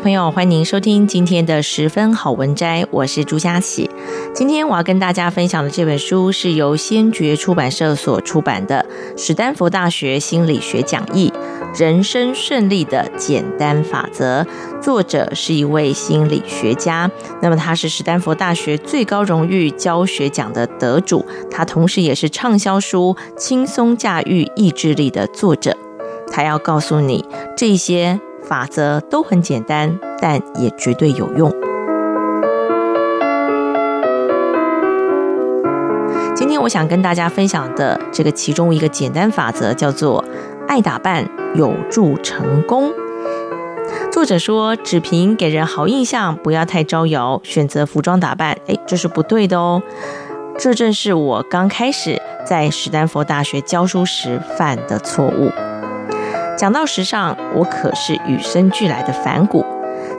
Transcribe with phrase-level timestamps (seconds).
[0.00, 3.88] 朋友，欢迎收听今天的十分好文摘，我是朱佳琪。
[4.32, 8.86] 今天我要跟大家分享的这本书是由先觉出版社所出版的
[9.22, 11.30] 《史丹佛大学心理学讲义：
[11.78, 14.42] 人生顺利的简单法则》，
[14.80, 17.10] 作者是一位心理学家。
[17.42, 25.76] 那么他是史丹佛大学最高荣誉教学奖的得主，他同时也是畅销书《轻松驾驭意志力》的作者。
[26.32, 27.22] 他要告诉你
[27.54, 28.18] 这些。
[28.50, 31.48] 法则都很简单，但也绝对有用。
[36.34, 40.24] 今天我想跟大家分享的这个其中一个简单法则叫做
[40.66, 42.90] “爱打扮有助成功”。
[44.10, 49.80] 作者说，只凭给人好印象，不要太招摇，选择服装打扮，哎，这是不对的哦。
[50.58, 55.52] 这正是我刚开始在史丹佛大学教书时犯的错误。
[56.60, 59.64] 讲到时尚，我可是与生俱来的反骨。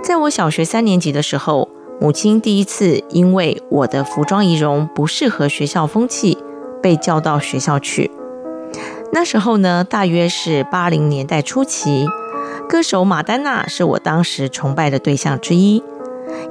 [0.04, 6.40] 在我小学三年级的时候，母亲第一次因为我的服装仪容不适合学校风气，
[6.82, 8.10] 被叫到学校去。
[9.14, 12.08] 那时候呢，大约是八零年代初期，
[12.68, 15.84] 歌手马丹娜是我当时崇拜的对象之一。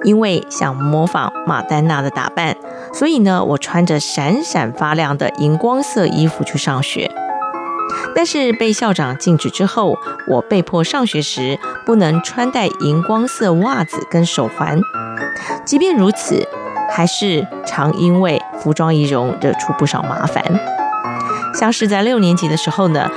[0.05, 2.57] 因为想模仿马丹娜的打扮，
[2.93, 7.11] 所以呢，我穿着闪闪发亮的荧光色衣服去上学。
[8.15, 14.81] 但是被校长禁止之后，我被迫上学时不能穿戴荧光色袜子跟手环。
[15.65, 16.47] 即便如此，
[16.91, 20.45] 还是常因为服装仪容惹出不少麻烦。
[21.55, 23.09] 像是在六年级的时候呢，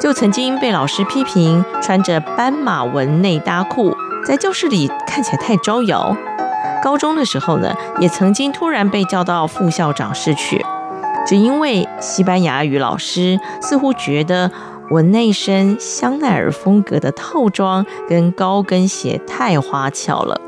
[0.00, 6.16] 就曾经被老师批评穿着斑马纹内搭裤，在教室里看起来太招摇。
[6.82, 10.64] 高中的时候呢，也曾经突然被叫到副校长室去。
[11.28, 14.50] 只因为西班牙语老师似乎觉得
[14.90, 20.40] 我那身香奈儿风格的套装跟高跟鞋太花俏了。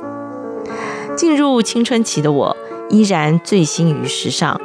[1.14, 2.56] 进入青春期的我
[2.88, 4.58] 依然醉心于时尚，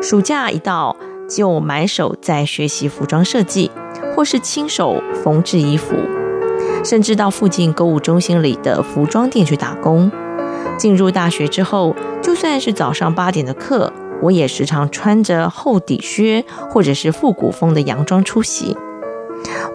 [0.00, 0.96] 暑假一到
[1.28, 3.70] 就埋首在学习服装设计，
[4.14, 5.94] 或是亲手缝制衣服，
[6.82, 10.10] 甚至到附近购物中心里的服装店去打工。
[10.78, 13.92] 进入大学之后，就算是早上八点的课。
[14.22, 18.76] 我也时常穿着厚底靴或者是复古风的洋装出席。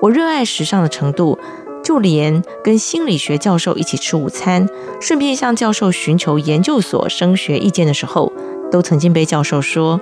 [0.02, 1.38] 我热爱时尚的程度，
[1.84, 4.68] 就连跟心理学教授一起吃午餐，
[5.00, 8.34] 顺便向教授寻求研究所升学意见的时候，
[8.72, 10.02] 都曾经被教授说：“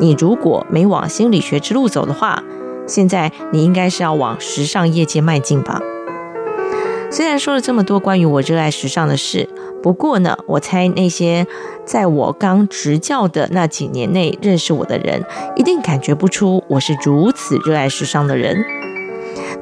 [0.00, 2.42] 你如果没往心理学之路走的话，
[2.86, 5.80] 现在你应该是要往时尚业界迈进吧。”
[7.10, 9.48] 虽然说了这么多关于我热爱时尚的事，
[9.82, 11.46] 不过呢，我猜那些
[11.84, 15.24] 在我刚执教的那几年内认识我的人，
[15.56, 18.64] 一定感觉不出我是如此热爱时尚的人。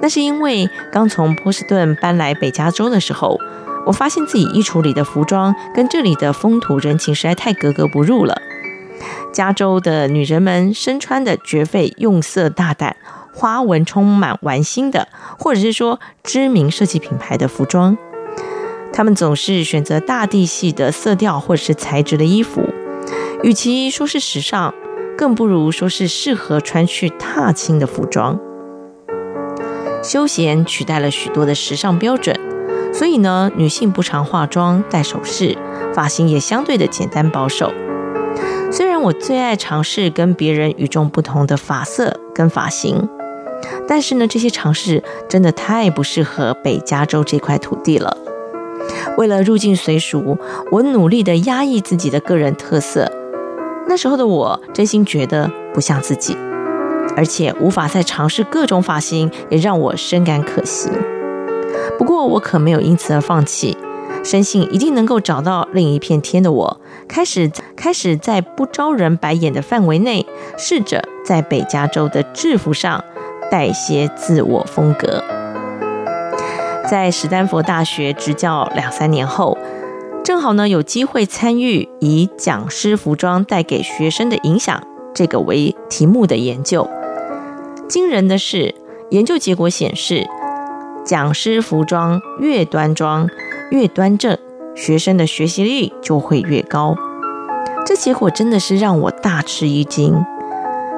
[0.00, 3.38] 那是因为刚从波士顿搬来北加州的时候，
[3.86, 8.40] 我发现自己衣橱里的服装跟这里的风土人情实在太格格不入了。
[9.32, 12.96] 加州的女人们身穿的绝非用色大胆。
[13.38, 17.98] 花纹充满玩心的，或者是说知名设计品牌的服装，
[18.96, 22.62] 他们总是选择大地系的色调或者是材质的衣服。
[23.42, 24.72] 与其说是时尚，
[25.18, 28.40] 更不如说是适合穿去踏青的服装。
[30.02, 32.40] 休闲取代了许多的时尚标准，
[32.90, 35.58] 所以呢，女性不常化妆、戴首饰，
[35.92, 37.70] 发型也相对的简单保守。
[38.72, 43.06] 虽然我最爱尝试跟别人与众不同的发色跟发型。
[43.86, 48.16] 但是呢，这些尝试真的太不适合北加州这块土地了。
[49.16, 50.38] 为了入境随俗，
[50.70, 53.10] 我努力地压抑自己的个人特色。
[53.88, 56.36] 那时候的我，真心觉得不像自己，
[57.16, 60.90] 而且无法再尝试各种发型，也让我深感可惜。
[61.98, 63.76] 不过，我可没有因此而放弃，
[64.24, 70.26] 深信一定能够找到另一片天的我，开始开始在不招人白眼的范围内，
[70.58, 73.02] 试着在北加州的制服上。
[73.48, 75.22] 带些自我风格。
[76.88, 79.58] 在史丹佛大学执教两三年后，
[80.24, 84.80] 正好呢有机会参与以讲师服装带给学生的影响
[85.12, 86.88] 这个为题目的研究。
[87.88, 88.74] 惊人的是，
[89.10, 90.28] 研究结果显示，
[91.04, 93.28] 讲师服装越端庄、
[93.70, 94.38] 越端正，
[94.76, 96.94] 学生的学习力就会越高。
[97.84, 100.24] 这结果真的是让我大吃一惊。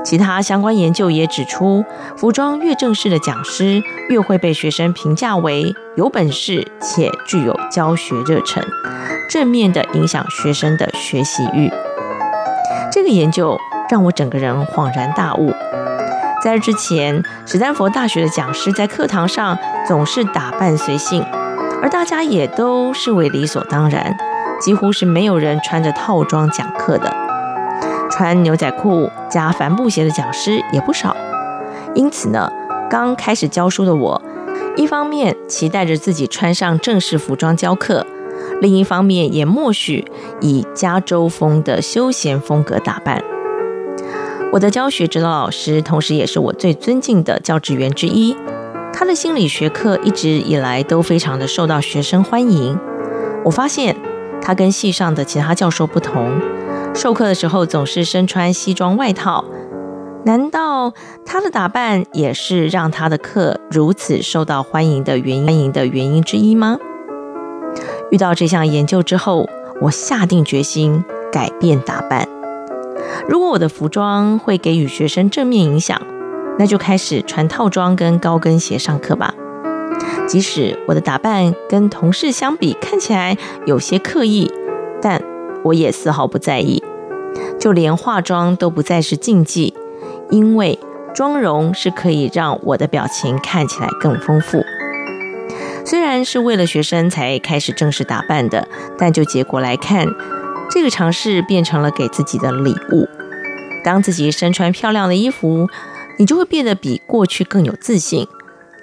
[0.05, 1.85] 其他相关研究也指出，
[2.17, 8.65] 服装越正式的讲师，越会被学生评价为有本事且具有教学热忱，
[9.31, 11.71] 正面的影响学生的学习欲。
[12.91, 13.59] 这个研究
[13.91, 15.53] 让我整个人恍然大悟。
[16.43, 21.23] 在这之前，史丹佛大学的讲师在课堂上总是打扮随性，
[21.83, 24.17] 而大家也都视为理所当然，
[24.61, 27.28] 几乎是没有人穿着套装讲课的。
[28.19, 31.17] 穿牛仔裤加帆布鞋的讲师也不少。
[31.95, 32.51] 因此呢，
[32.91, 34.21] 刚开始教书的我，
[34.77, 38.05] 一方面期待着自己穿上正式服装教课，
[38.61, 40.05] 另一方面也默许
[40.41, 43.23] 以加州风的休闲风格打扮。
[44.51, 48.37] 我的教学指导老师，同时也是我最尊敬的教职员之一。
[48.93, 52.77] 他的心理学课一直以来都非常的受到学生欢迎。
[53.45, 53.95] 我发现
[54.43, 56.33] 他跟系上的其他教授不同，
[56.99, 59.45] 授课的时候总是身穿西装外套。
[60.25, 60.93] 难道
[61.25, 66.77] 他的打扮也是让他的课如此受到欢迎的原因，欢迎的原因之一吗？
[68.11, 69.49] 遇到这项研究之后，
[69.81, 72.27] 我下定决心改变打扮。
[73.29, 76.03] 如果我的服装会给予学生正面影响，
[76.59, 79.33] 那就开始穿套装跟高跟鞋上课吧。
[80.27, 84.53] 即使我的打扮跟同事相比看起来有些刻意，
[85.01, 85.23] 但
[85.63, 86.83] 我也丝毫不在意。
[87.59, 89.75] 就连化妆都不再是禁忌，
[90.31, 90.79] 因为
[91.15, 94.63] 妆容是可以让我的表情看起来更丰富。
[95.85, 98.69] 虽然是为了学生才开始正式打扮的，
[98.99, 100.07] 但就结果来看。
[100.71, 103.09] 这个尝试变成了给自己的礼物。
[103.83, 105.67] 当自己身穿漂亮的衣服，
[106.19, 108.27] 你就会变得比过去更有自信，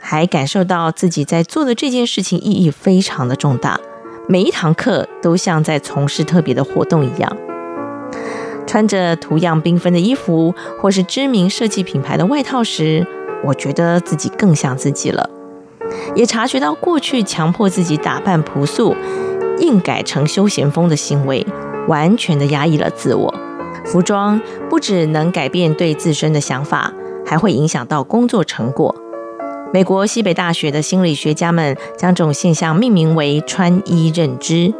[0.01, 3.79] 还感受到自己在做的这件事情意义非常的重大。
[4.27, 7.37] 每一堂课都像在从事特别的活动一样。
[8.65, 13.05] 穿着图样缤纷的衣服，或是知名设计品牌的外套时，
[13.43, 15.29] 我觉得自己更像自己了。
[16.15, 18.95] 也察觉到过去强迫自己打扮朴素，
[19.59, 21.45] 硬改成休闲风的行为。
[21.87, 23.31] 完全的压抑了自我。
[23.85, 26.91] 服装不只能改变对自身的想法，
[27.23, 28.95] 还会影响到工作成果。
[29.71, 34.73] 美国西北大学的心理学家们将这种现象命名为“穿衣认知”。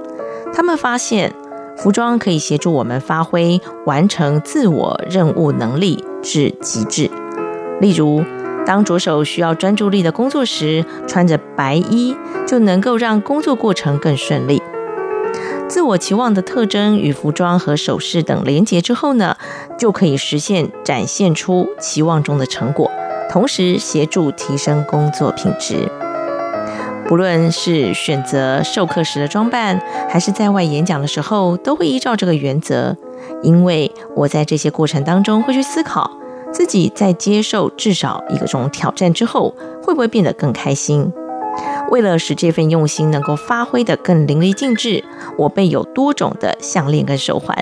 [0.51, 1.31] 他们发现，
[1.77, 7.09] 服装可以协助我们发挥完成自我任务能力至极致。
[7.81, 8.23] 例如，
[8.65, 12.15] 当着手需要专注力的工作时，穿着白衣
[12.47, 14.61] 就能够让工作过程更顺利。
[15.67, 19.35] 自我期望的特征与服装和首饰等连结之后呢，
[19.77, 22.89] 就可以实现展现出期望中的成果，
[23.29, 25.89] 同时协助提升工作品质。
[27.07, 29.79] 不论是选择授课时的装扮，
[30.09, 32.95] 还是在外演讲的时候，都会依照这个原则。
[33.43, 36.09] 因为我在这些过程当中会去思考，
[36.51, 41.11] 自己在接受至少一个种挑战之后，会不会变得更开心。
[41.89, 45.03] 为了使这份用心能够发挥得更淋漓尽致，
[45.37, 47.55] 我备有多种的项链跟手环，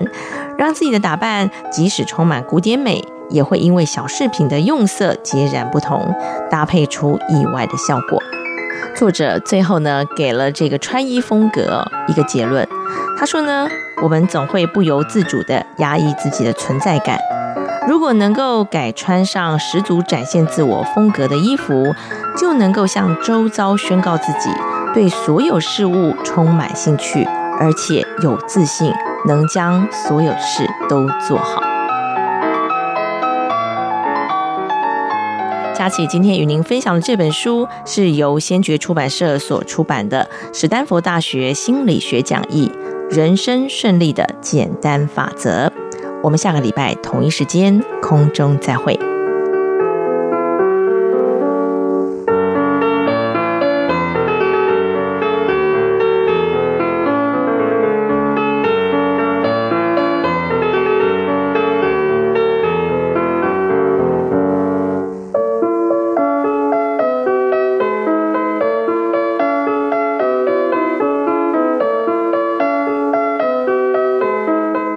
[0.57, 6.15] 让自己的打扮即使充满古典美，也会因为小饰品的用色截然不同，
[6.49, 8.21] 搭配出意外的效果。
[8.95, 12.67] 作者最后呢，给了这个穿衣风格一个结论，
[13.17, 13.67] 他说呢，
[14.01, 17.19] 我们总会不由自主地压抑自己的存在感。
[17.87, 21.93] 如果能够改穿上十足展现自我风格的衣服，
[22.37, 24.49] 就能够向周遭宣告自己
[24.93, 27.27] 对所有事物充满兴趣，
[27.59, 28.93] 而且有自信，
[29.27, 31.72] 能将所有事都做好。
[35.75, 42.71] 佳琪今天与您分享的这本书是由先觉出版社所出版的《史丹佛大学心理学讲义：
[43.09, 45.67] 人生顺利的简单法则》。
[46.21, 49.12] 我们下个礼拜同一时间空中再会。